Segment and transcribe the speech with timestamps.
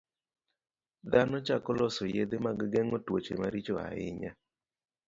[1.11, 4.31] Dhano chako loso yedhe mag geng'o tuoche maricho ahinya.